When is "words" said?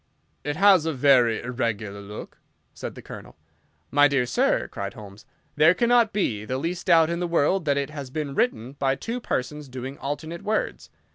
10.41-10.89